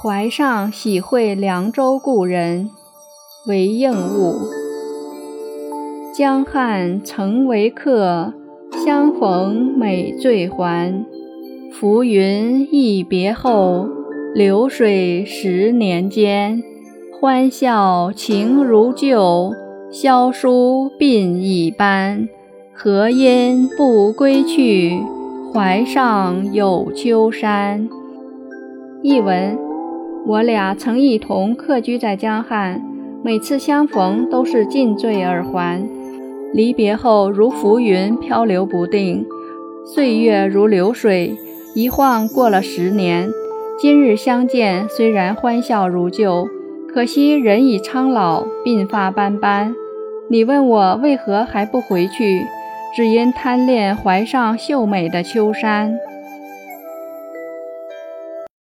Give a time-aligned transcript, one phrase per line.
[0.00, 2.70] 怀上喜会凉州故人，
[3.48, 4.36] 为应物。
[6.16, 8.32] 江汉曾为客，
[8.84, 11.04] 相逢每醉还。
[11.72, 13.88] 浮云一别后，
[14.36, 16.62] 流水十年间。
[17.20, 19.52] 欢笑情如旧，
[19.90, 22.28] 萧疏鬓已斑。
[22.72, 25.02] 何因不归去？
[25.52, 27.88] 怀上有秋山。
[29.02, 29.58] 译文：
[30.28, 32.82] 我俩曾一同客居在江汉，
[33.24, 35.82] 每次相逢都是尽醉而还。
[36.52, 39.24] 离别后如浮云漂流不定，
[39.86, 41.34] 岁月如流水，
[41.74, 43.30] 一晃过了十年。
[43.80, 46.46] 今日相见，虽然欢笑如旧。
[46.92, 49.74] 可惜人已苍老，鬓发斑斑。
[50.28, 52.42] 你问我为何还不回去？
[52.94, 55.98] 只因贪恋怀上秀美的秋山。